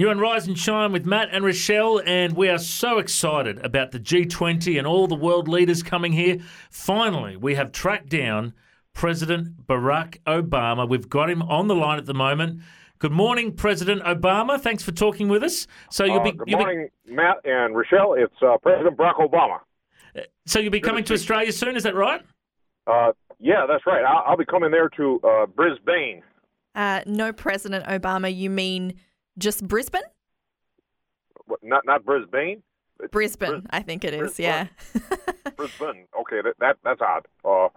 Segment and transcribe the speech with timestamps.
[0.00, 3.90] You're on Rise and Shine with Matt and Rochelle, and we are so excited about
[3.90, 6.38] the G20 and all the world leaders coming here.
[6.70, 8.54] Finally, we have tracked down
[8.94, 10.88] President Barack Obama.
[10.88, 12.62] We've got him on the line at the moment.
[12.98, 14.58] Good morning, President Obama.
[14.58, 15.66] Thanks for talking with us.
[15.90, 18.14] So you'll Uh, be good you'll be- morning, Matt and Rochelle.
[18.14, 19.58] It's uh, President Barack Obama.
[20.46, 21.76] so you'll be coming to Australia soon.
[21.76, 22.22] Is that right?
[22.86, 24.02] Uh, yeah, that's right.
[24.02, 26.22] I'll, I'll be coming there to uh, Brisbane.
[26.74, 28.94] Uh, no, President Obama, you mean
[29.38, 30.02] just Brisbane?
[31.46, 32.62] What, not not Brisbane.
[33.02, 34.44] It's Brisbane, Bris- I think it is, Brisbane.
[34.46, 34.66] yeah.
[35.56, 36.06] Brisbane.
[36.20, 37.26] Okay, that, that that's odd.
[37.44, 37.68] Uh,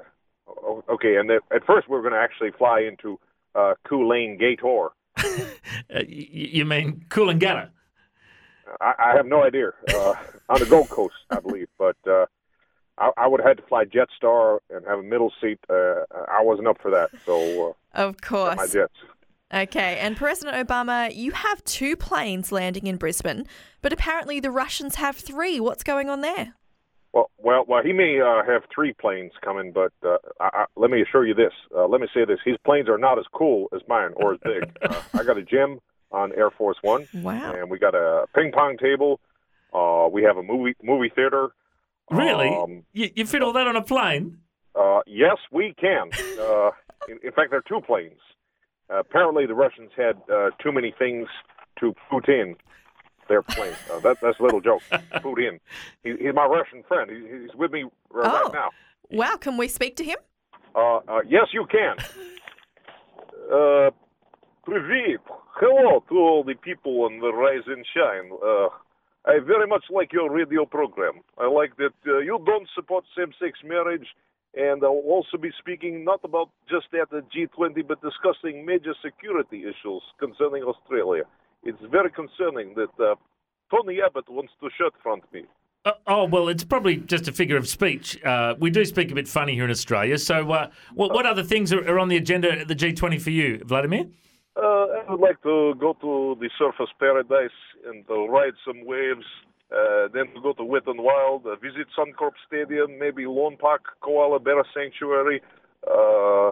[0.94, 3.20] okay, and at at first we are going to actually fly into
[3.56, 4.90] uh, Kulane Gator.
[5.94, 7.70] Uh, y- you mean Coolangatta?
[8.82, 9.72] I, I have no idea.
[9.94, 10.14] Uh,
[10.50, 12.26] on the Gold Coast, I believe, but uh,
[12.98, 15.60] I, I would have had to fly Jetstar and have a middle seat.
[15.70, 16.02] Uh,
[16.32, 18.14] I wasn't up for that, so Of uh, my
[18.56, 18.72] course.
[18.74, 18.94] jets.
[19.54, 23.46] Okay, and President Obama, you have two planes landing in Brisbane,
[23.84, 25.60] but apparently the Russians have three.
[25.60, 26.56] What's going on there?
[27.14, 27.84] Well, well, well.
[27.84, 31.36] He may uh, have three planes coming, but uh, I, I, let me assure you
[31.36, 31.54] this.
[31.76, 34.40] Uh, let me say this: his planes are not as cool as mine or as
[34.44, 34.76] big.
[34.82, 35.80] uh, I got a gym
[36.12, 37.54] on Air Force One, Wow.
[37.54, 39.20] and we got a ping pong table.
[39.72, 41.50] Uh, we have a movie movie theater.
[42.10, 42.50] Really?
[42.50, 44.40] Um, you, you fit all that on a plane?
[44.76, 46.10] uh, yes, we can.
[46.40, 46.72] Uh,
[47.08, 48.20] in, in fact, there are two planes
[49.00, 51.28] apparently the Russians had uh, too many things
[51.80, 52.56] to put in
[53.28, 53.74] their plane.
[53.92, 54.82] Uh, that, that's a little joke.
[54.92, 55.60] Putin.
[56.04, 57.10] He, he's my Russian friend.
[57.10, 58.52] He, he's with me right, oh.
[58.54, 58.70] now.
[59.12, 60.18] Well, Can we speak to him?
[60.76, 61.98] Uh, uh, yes, you can.
[63.54, 63.92] uh,
[65.56, 68.32] Hello to all the people on the Rise and Shine.
[68.44, 68.70] Uh,
[69.26, 71.22] I very much like your radio program.
[71.38, 74.08] I like that uh, you don't support same-sex marriage
[74.56, 79.64] and I'll also be speaking not about just at the G20, but discussing major security
[79.64, 81.24] issues concerning Australia.
[81.64, 83.16] It's very concerning that uh,
[83.72, 85.46] Tony Abbott wants to shirt front me.
[85.86, 88.24] Uh, oh well, it's probably just a figure of speech.
[88.24, 90.18] Uh, we do speak a bit funny here in Australia.
[90.18, 93.32] So, uh, what, what other things are, are on the agenda at the G20 for
[93.32, 94.06] you, Vladimir?
[94.56, 97.50] Uh, I would like to go to the Surfers Paradise
[97.86, 99.26] and uh, ride some waves.
[99.74, 103.82] Uh, then to go to Wet and Wild, uh, visit Suncorp Stadium, maybe Lone Park
[104.02, 105.42] Koala Bear Sanctuary.
[105.88, 106.52] Uh, uh,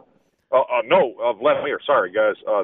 [0.52, 2.36] uh, no, uh, Vladimir, sorry guys.
[2.50, 2.64] Uh,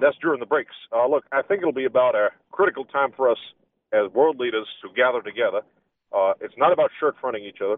[0.00, 0.74] that's during the breaks.
[0.92, 3.38] Uh, look, I think it'll be about a critical time for us
[3.92, 5.60] as world leaders to gather together.
[6.12, 7.76] Uh, it's not about shirt fronting each other.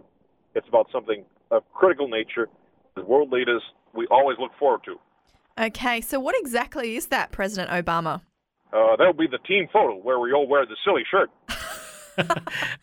[0.55, 2.49] It's about something of critical nature.
[2.97, 3.63] As world leaders,
[3.95, 4.97] we always look forward to.
[5.63, 8.23] Okay, so what exactly is that, President Obama?
[8.73, 11.31] Uh, that'll be the team photo where we all wear the silly shirt.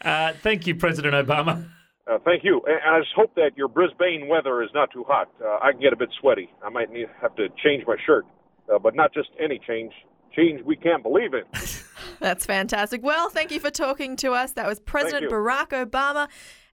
[0.02, 1.68] Uh, thank you, President Obama.
[2.10, 2.62] Uh, thank you.
[2.66, 5.30] And and I just hope that your Brisbane weather is not too hot.
[5.44, 6.50] Uh, I can get a bit sweaty.
[6.64, 8.26] I might need have to change my shirt,
[8.74, 9.92] uh, but not just any change.
[10.36, 11.44] Change we can't believe in.
[12.20, 13.04] That's fantastic.
[13.04, 14.54] Well, thank you for talking to us.
[14.54, 15.32] That was President.
[15.32, 16.30] Barack Obama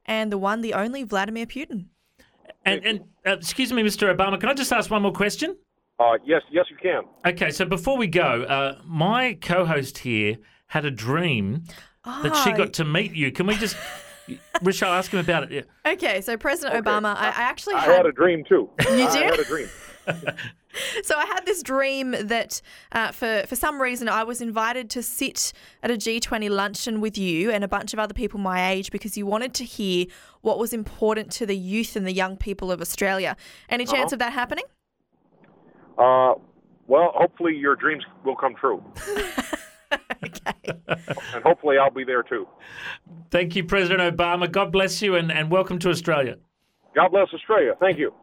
[0.06, 1.86] and the one, the only Vladimir Putin.
[2.64, 4.14] And, and uh, excuse me, Mr.
[4.14, 5.56] Obama, can I just ask one more question?
[5.98, 7.02] Uh, yes, yes, you can.
[7.26, 10.38] Okay, so before we go, uh, my co-host here
[10.68, 11.64] had a dream
[12.04, 12.56] that she Oh.
[12.56, 13.32] got to meet you.
[13.32, 13.76] Can we just,
[14.62, 15.50] Rochelle, ask him about it?
[15.52, 15.92] Yeah.
[15.92, 16.88] Okay, so President Okay.
[16.90, 18.68] Obama, I, I actually I had, had a dream too.
[18.80, 19.06] You did?
[19.08, 19.68] I had a dream.
[21.02, 22.60] so I had this dream that
[22.92, 27.16] uh, for for some reason I was invited to sit at a G20 luncheon with
[27.16, 30.06] you and a bunch of other people my age because you wanted to hear
[30.42, 33.34] what was important to the youth and the young people of Australia.
[33.70, 34.16] Any chance Uh-huh.
[34.16, 34.64] of that happening?
[35.96, 36.34] Uh,
[36.86, 38.82] well, hopefully your dreams will come true,
[40.26, 40.80] okay.
[41.34, 42.46] and hopefully I'll be there too.
[43.30, 44.50] Thank you, President Obama.
[44.50, 46.36] God bless you and, and welcome to Australia.
[46.94, 47.72] God bless Australia.
[47.80, 48.14] Thank you.